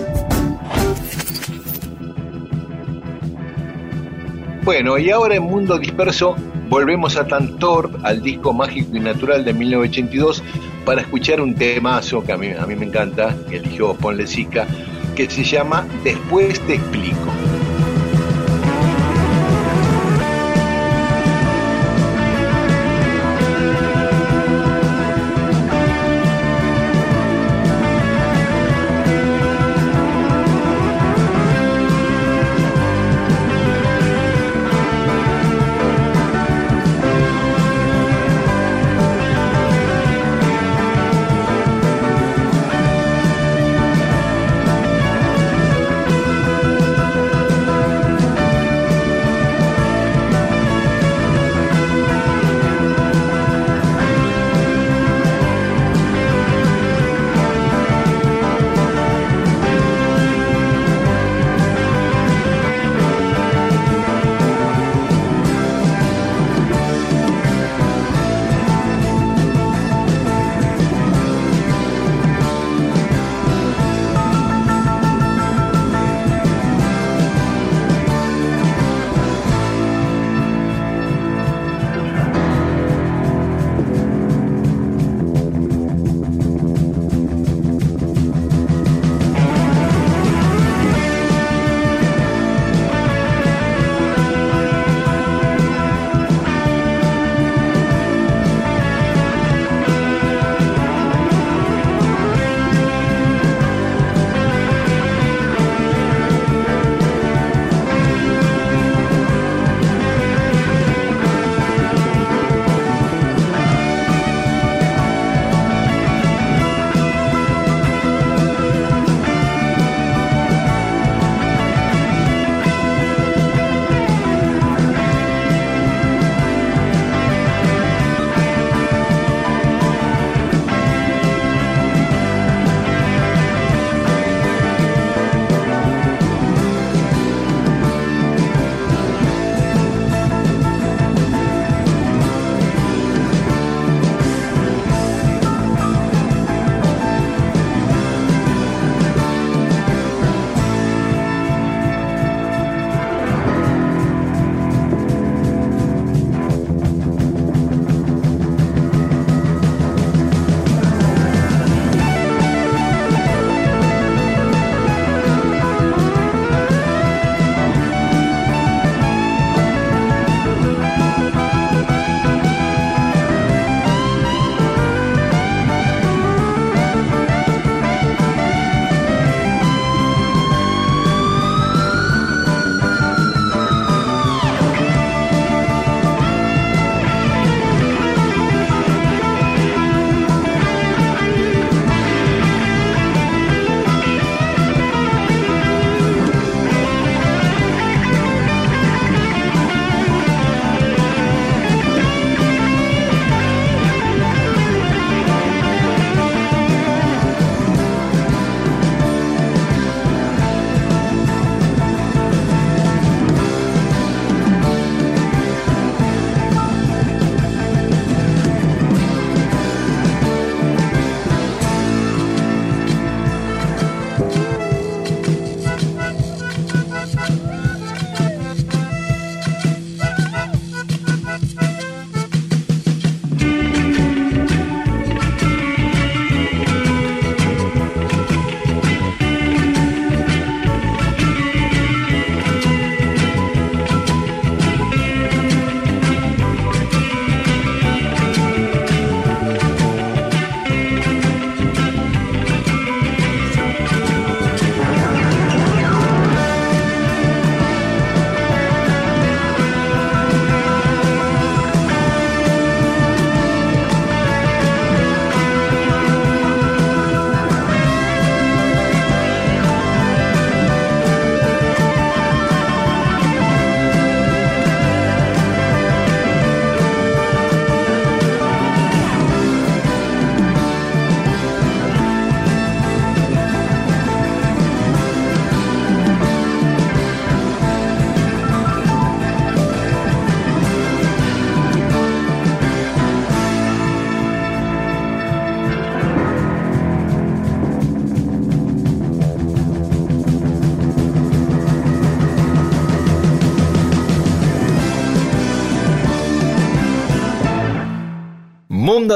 [4.64, 6.34] Bueno, y ahora en Mundo Disperso
[6.68, 10.42] volvemos a Tantor, al disco mágico y natural de 1982,
[10.84, 14.66] para escuchar un temazo que a mí, a mí me encanta, que eligió Ponle Sica,
[15.14, 17.53] que se llama Después te explico.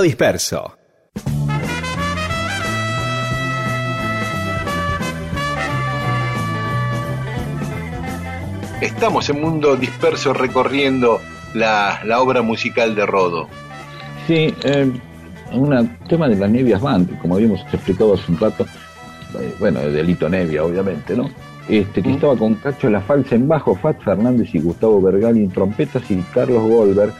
[0.08, 0.74] Disperso.
[8.80, 11.20] Estamos en Mundo Disperso recorriendo
[11.52, 13.48] la, la obra musical de Rodo.
[14.26, 14.90] Sí, eh,
[15.52, 18.64] un tema de las Nevias Band, como habíamos explicado hace un rato,
[19.38, 21.28] eh, bueno, de Delito Nevia, obviamente, ¿no?
[21.68, 25.50] Este, que estaba con Cacho La Falsa en bajo, Fat Fernández y Gustavo Bergali en
[25.50, 27.12] trompetas y Carlos Goldberg,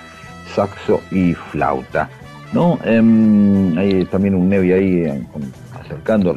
[0.54, 2.08] saxo y flauta,
[2.52, 2.78] ¿no?
[2.84, 5.22] Em, hay también un Nevia ahí eh,
[5.80, 6.36] acercando,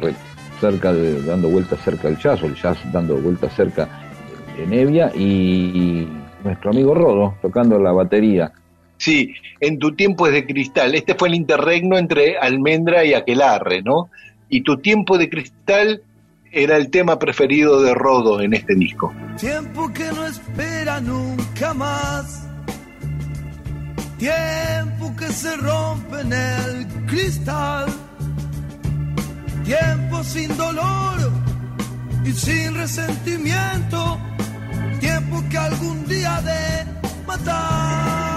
[0.60, 3.88] cerca de, dando vueltas cerca del jazz, o el jazz dando vueltas cerca
[4.56, 6.08] de Nevia y
[6.44, 8.52] nuestro amigo Rodo tocando la batería.
[9.02, 10.94] Sí, en tu tiempo es de cristal.
[10.94, 14.10] Este fue el interregno entre Almendra y Aquelarre, ¿no?
[14.48, 16.02] Y tu tiempo de cristal
[16.52, 19.12] era el tema preferido de Rodo en este disco.
[19.40, 22.51] Tiempo que no espera nunca más.
[24.22, 27.86] Tiempo que se rompe en el cristal.
[29.64, 31.32] Tiempo sin dolor
[32.24, 34.20] y sin resentimiento.
[35.00, 36.86] Tiempo que algún día de
[37.26, 38.31] matar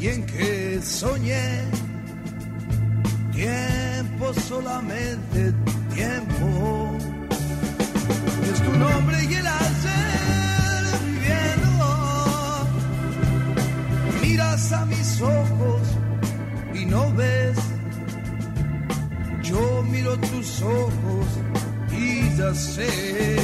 [0.00, 1.64] y en que soñé.
[3.32, 5.52] Tiempo solamente
[5.94, 6.96] tiempo.
[8.50, 11.86] Es tu nombre y el ayer viviendo.
[14.22, 15.82] Miras a mis ojos
[16.74, 17.58] y no ves.
[19.42, 21.26] Yo miro tus ojos
[21.92, 23.37] y ya sé.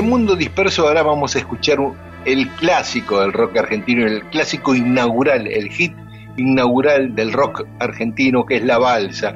[0.00, 1.76] En Mundo Disperso ahora vamos a escuchar
[2.24, 5.92] el clásico del rock argentino, el clásico inaugural, el hit
[6.38, 9.34] inaugural del rock argentino, que es La Balsa,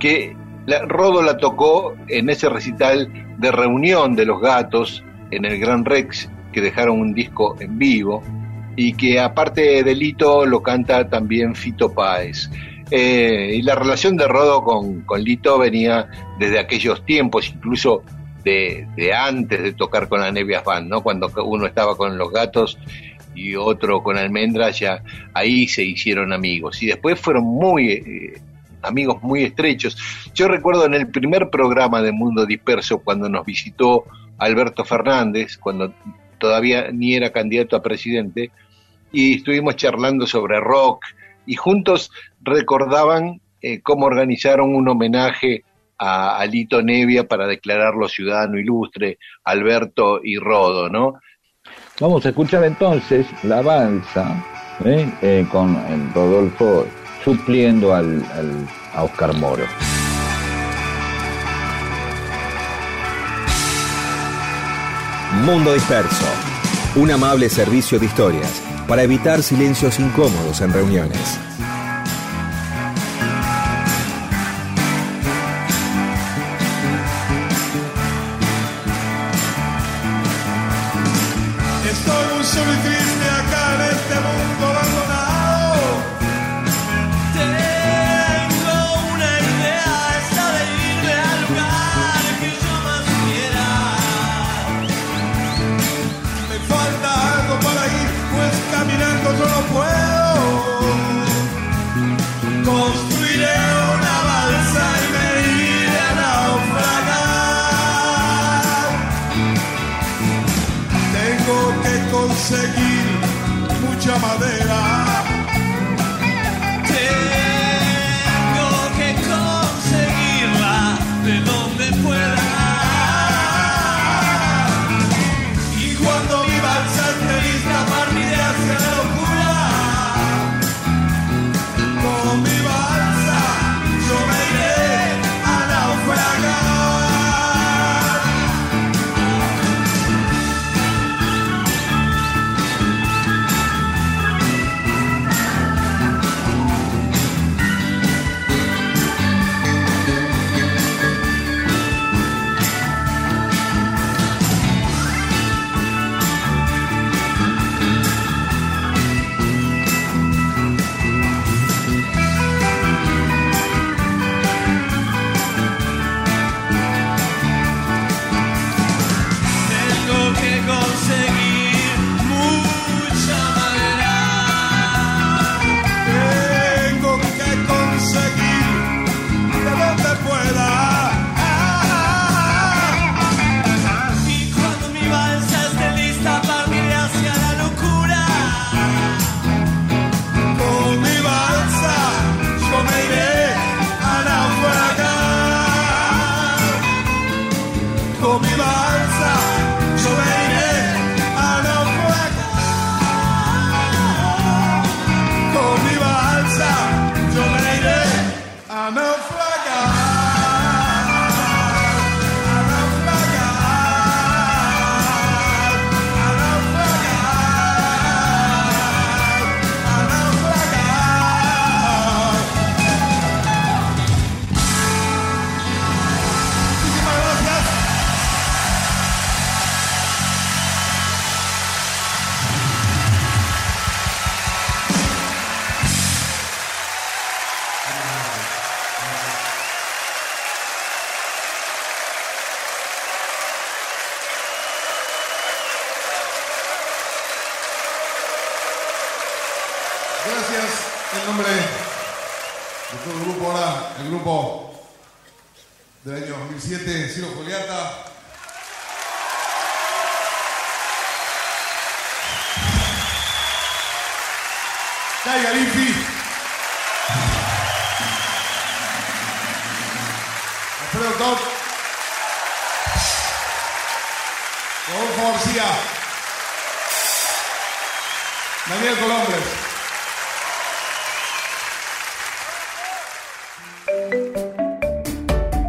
[0.00, 0.34] que
[0.66, 5.84] la- Rodo la tocó en ese recital de reunión de los gatos en el Gran
[5.84, 8.24] Rex, que dejaron un disco en vivo,
[8.74, 12.50] y que aparte de Lito lo canta también Fito Páez.
[12.90, 16.08] Eh, y la relación de Rodo con Lito venía
[16.40, 18.02] desde aquellos tiempos, incluso
[18.44, 21.02] de, de antes de tocar con la Nevias Band, ¿no?
[21.02, 22.78] Cuando uno estaba con los gatos
[23.34, 26.82] y otro con Almendras, ya ahí se hicieron amigos.
[26.82, 28.40] Y después fueron muy eh,
[28.82, 29.96] amigos muy estrechos.
[30.34, 34.04] Yo recuerdo en el primer programa de Mundo Disperso, cuando nos visitó
[34.38, 35.94] Alberto Fernández, cuando
[36.38, 38.50] todavía ni era candidato a presidente,
[39.12, 41.04] y estuvimos charlando sobre rock,
[41.46, 45.64] y juntos recordaban eh, cómo organizaron un homenaje
[45.98, 51.14] a Alito Nevia para declararlo ciudadano ilustre, Alberto y Rodo, ¿no?
[52.00, 54.44] Vamos a escuchar entonces la balsa
[54.84, 55.08] ¿eh?
[55.22, 56.86] Eh, con el Rodolfo
[57.24, 59.64] supliendo al, al- a Oscar Moro.
[65.44, 66.26] Mundo Disperso.
[66.96, 71.38] Un amable servicio de historias para evitar silencios incómodos en reuniones.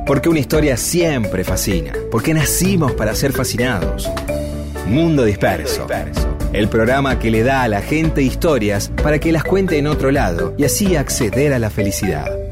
[0.06, 1.94] Porque una historia siempre fascina.
[2.12, 4.10] Porque nacimos para ser fascinados.
[4.86, 5.88] Mundo Disperso.
[6.52, 10.12] El programa que le da a la gente historias para que las cuente en otro
[10.12, 12.43] lado y así acceder a la felicidad.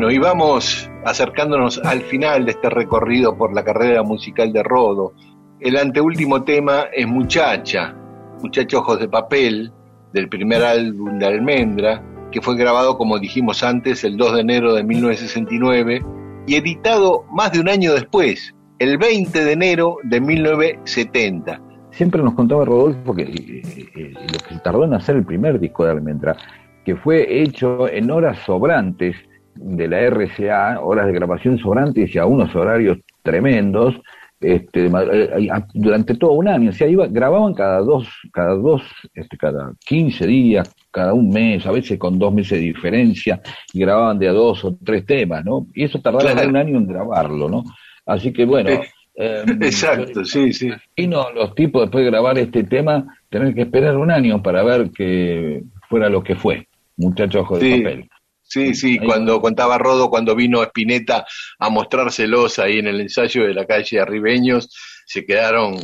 [0.00, 5.12] Bueno, y vamos acercándonos al final de este recorrido por la carrera musical de Rodo.
[5.60, 7.94] El anteúltimo tema es Muchacha,
[8.40, 9.70] Muchacha Ojos de Papel,
[10.14, 12.02] del primer álbum de Almendra,
[12.32, 16.02] que fue grabado, como dijimos antes, el 2 de enero de 1969
[16.46, 21.60] y editado más de un año después, el 20 de enero de 1970.
[21.90, 23.62] Siempre nos contaba Rodolfo que eh,
[23.94, 26.38] eh, lo que tardó en hacer el primer disco de Almendra,
[26.86, 29.14] que fue hecho en horas sobrantes
[29.54, 33.94] de la RCA, horas de grabación sobrantes y a unos horarios tremendos,
[34.40, 34.90] este, eh,
[35.38, 38.82] eh, durante todo un año, o sea, iba, grababan cada dos, cada dos,
[39.14, 43.40] este, cada 15 días, cada un mes, a veces con dos meses de diferencia,
[43.74, 45.66] y grababan de a dos o tres temas, ¿no?
[45.74, 46.48] Y eso tardaba Claro.
[46.48, 47.64] un año en grabarlo, ¿no?
[48.06, 48.80] Así que bueno, Eh,
[49.16, 50.70] eh, Exacto, sí, sí.
[50.96, 54.62] y no, los tipos después de grabar este tema, tener que esperar un año para
[54.62, 56.66] ver que fuera lo que fue,
[56.96, 57.78] muchachos de Sí.
[57.82, 58.08] papel.
[58.50, 59.06] Sí, sí, Ahí.
[59.06, 61.24] cuando contaba Rodo, cuando vino Spinetta
[61.60, 64.74] a mostrárselos ahí en el ensayo de la calle Arribeños,
[65.06, 65.76] se quedaron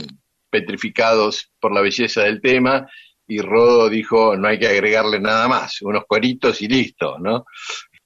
[0.51, 2.89] petrificados por la belleza del tema
[3.29, 7.45] y Rodo dijo, no hay que agregarle nada más, unos coritos y listo, ¿no?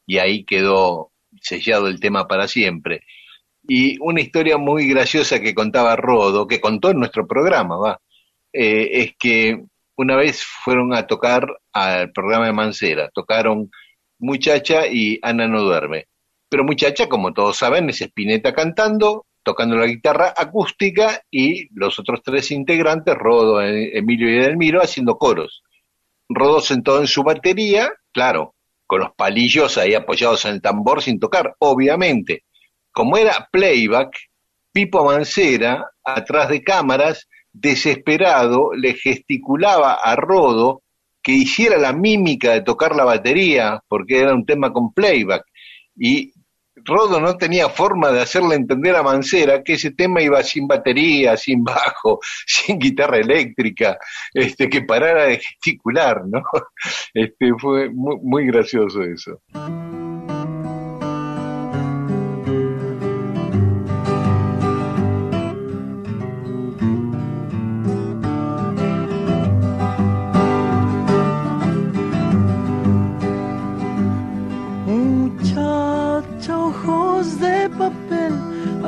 [0.06, 3.04] Y ahí quedó sellado el tema para siempre.
[3.66, 8.00] Y una historia muy graciosa que contaba Rodo, que contó en nuestro programa, va,
[8.52, 9.62] eh, es que
[9.96, 13.70] una vez fueron a tocar al programa de Mancera, tocaron
[14.20, 16.06] Muchacha y Ana no duerme.
[16.48, 22.20] Pero Muchacha, como todos saben, es Spinetta cantando, tocando la guitarra acústica y los otros
[22.22, 25.62] tres integrantes, Rodo, eh, Emilio y Edelmiro, haciendo coros.
[26.28, 28.54] Rodó sentado en su batería, claro,
[28.86, 32.44] con los palillos ahí apoyados en el tambor sin tocar, obviamente.
[32.92, 34.16] Como era playback,
[34.72, 40.82] Pipo Mancera, atrás de cámaras, desesperado, le gesticulaba a Rodo
[41.22, 45.44] que hiciera la mímica de tocar la batería, porque era un tema con playback.
[45.96, 46.32] Y
[46.84, 51.36] Rodo no tenía forma de hacerle entender a Mancera que ese tema iba sin batería,
[51.36, 53.98] sin bajo, sin guitarra eléctrica,
[54.32, 56.42] este, que parara de gesticular, ¿no?
[57.14, 59.40] Este, fue muy, muy gracioso eso.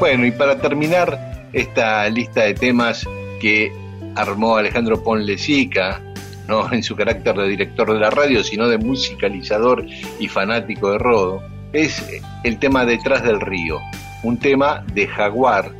[0.00, 3.04] Bueno, y para terminar esta lista de temas
[3.40, 3.72] que
[4.14, 6.00] armó Alejandro Ponlecica,
[6.46, 9.84] no en su carácter de director de la radio, sino de musicalizador
[10.18, 11.42] y fanático de Rodo,
[11.72, 12.04] es
[12.44, 13.80] el tema Detrás del Río,
[14.22, 15.72] un tema de Jaguar,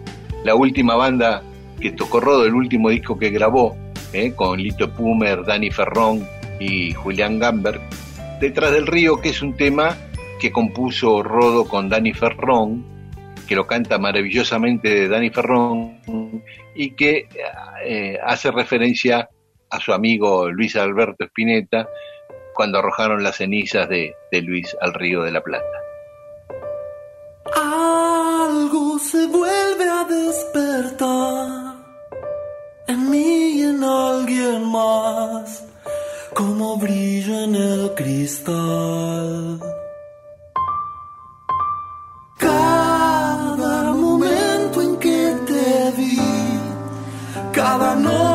[0.44, 1.42] la última banda
[1.80, 3.76] que tocó Rodo, el último disco que grabó,
[4.12, 6.26] eh, con Lito Pumer, Dani Ferrón
[6.60, 7.80] y Julián Gamber.
[8.40, 9.96] Detrás del Río, que es un tema
[10.40, 12.84] que compuso Rodo con Dani Ferrón,
[13.46, 16.00] que lo canta maravillosamente Dani Ferrón
[16.74, 17.28] y que
[17.84, 19.28] eh, hace referencia
[19.70, 21.88] a su amigo Luis Alberto Spinetta
[22.54, 25.64] cuando arrojaron las cenizas de, de Luis al río de la Plata.
[27.54, 31.07] Algo se vuelve a despertar
[33.88, 35.64] alguien más,
[36.34, 39.60] como brillo en el cristal.
[42.38, 46.20] Cada momento en que te vi,
[47.52, 48.27] cada noche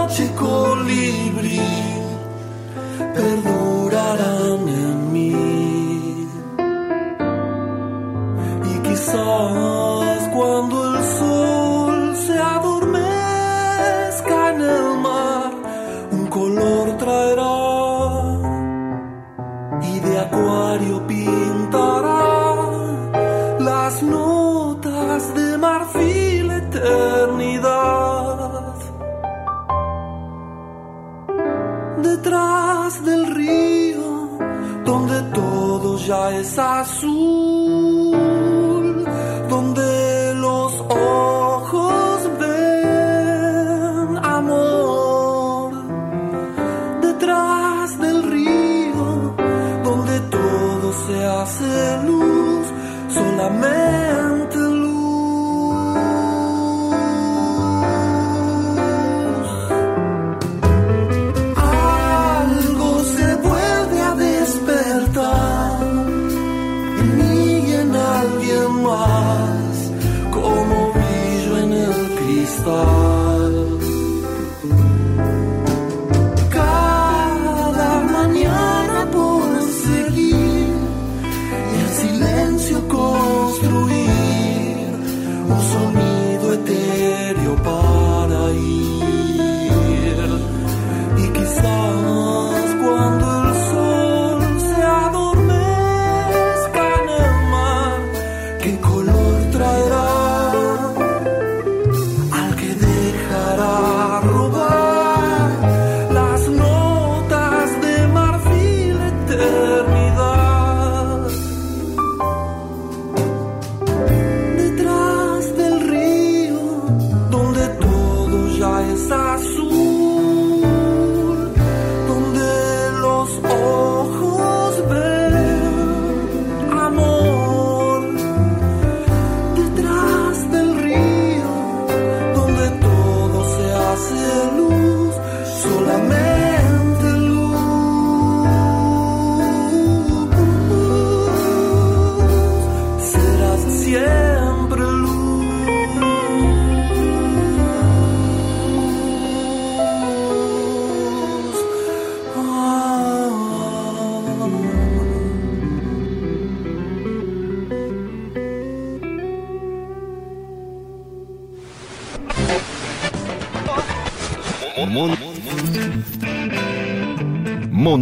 [36.23, 37.03] todo ya es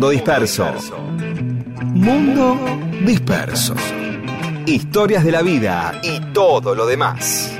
[0.01, 0.65] Mundo disperso.
[1.93, 2.57] Mundo
[3.05, 3.75] disperso.
[4.65, 7.55] Historias de la vida y todo lo demás.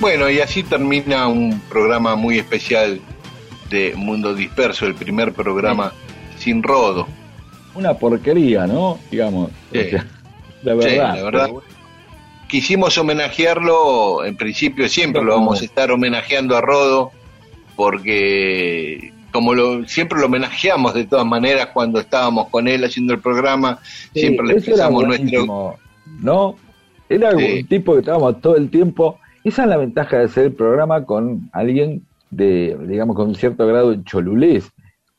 [0.00, 3.00] Bueno, y así termina un programa muy especial
[3.70, 5.92] de Mundo Disperso, el primer programa
[6.38, 7.08] sin rodo.
[7.74, 8.98] Una porquería, ¿no?
[9.10, 9.50] Digamos.
[9.72, 9.78] Sí.
[9.78, 10.06] o sea,
[10.62, 11.14] la Sí, verdad.
[11.16, 11.48] la verdad.
[12.48, 17.12] Quisimos homenajearlo, en principio siempre lo vamos a estar homenajeando a Rodo,
[17.76, 23.20] porque como lo, siempre lo homenajeamos de todas maneras cuando estábamos con él haciendo el
[23.20, 23.78] programa,
[24.12, 25.76] Sí, siempre le expresamos nuestro...
[26.20, 26.56] ¿No?
[27.08, 27.60] Era Sí.
[27.60, 29.18] un tipo que estábamos todo el tiempo.
[29.44, 33.66] Esa es la ventaja de hacer el programa con alguien de, digamos, con un cierto
[33.66, 34.70] grado de cholulés.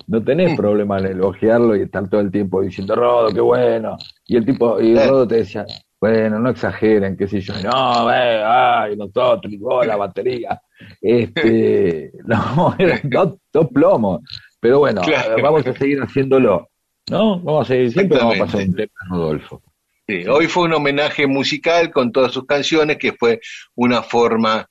[0.08, 3.98] No tenés problema en elogiarlo y estar todo el tiempo diciendo, Rodo, qué bueno.
[4.26, 4.96] Y el tipo, y.
[4.98, 5.66] Rodo te decía,
[6.02, 7.54] bueno, no exageren, qué sé yo.
[7.62, 10.62] No, eh, ay, nosotros, vos, la batería.
[11.02, 14.22] Este, no, eran dos, dos plomos.
[14.60, 15.36] Pero bueno, Claro.
[15.42, 16.70] vamos a seguir haciéndolo.
[17.10, 17.40] ¿No?
[17.40, 19.62] Vamos a seguir, siempre vamos a pasar un tema Rodolfo.
[20.08, 23.40] Sí, hoy fue un homenaje musical con todas sus canciones, que fue
[23.76, 24.66] una forma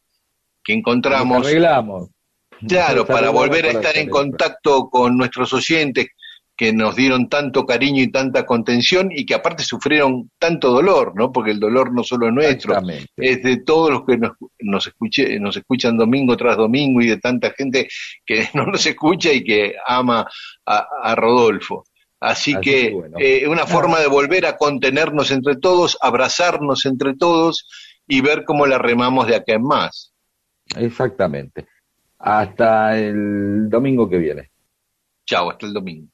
[0.64, 2.10] que Nos encontramos arreglamos.
[2.66, 6.08] Claro, Nos para volver a estar en contacto con nuestros oyentes
[6.58, 11.30] que nos dieron tanto cariño y tanta contención y que aparte sufrieron tanto dolor, ¿no?
[11.30, 12.76] Porque el dolor no solo es nuestro,
[13.16, 17.18] es de todos los que nos, nos, escuche, nos escuchan domingo tras domingo y de
[17.18, 17.86] tanta gente
[18.26, 20.26] que no nos escucha y que ama
[20.66, 21.84] a, a Rodolfo.
[22.18, 23.16] Así, Así que bueno.
[23.20, 27.68] eh, una forma de volver a contenernos entre todos, abrazarnos entre todos
[28.08, 30.12] y ver cómo la remamos de acá en más.
[30.76, 31.68] Exactamente.
[32.18, 34.50] Hasta el domingo que viene.
[35.24, 36.08] Chao, hasta el domingo.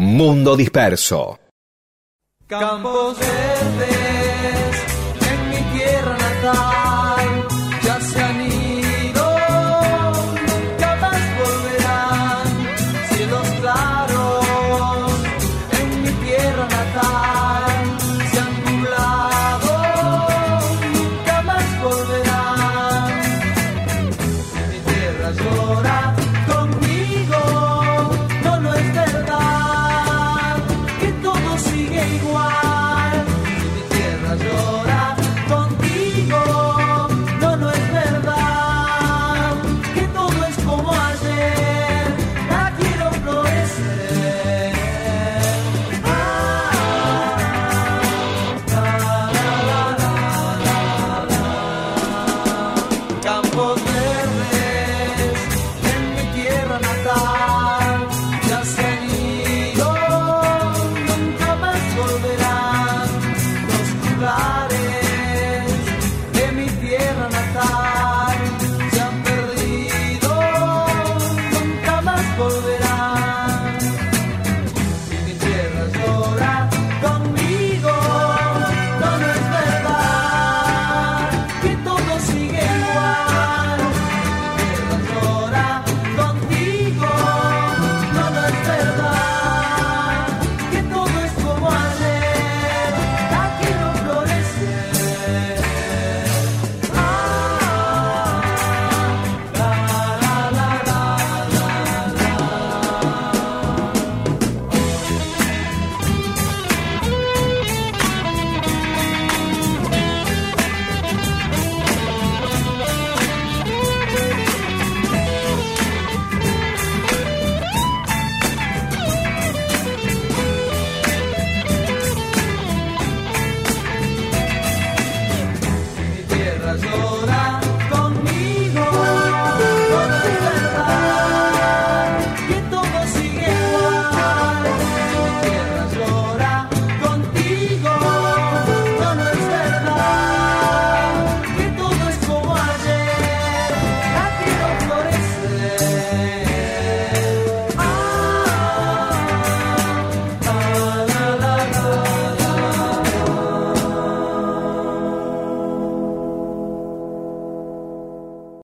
[0.00, 1.40] Mundo disperso.
[2.46, 4.17] Campos verdes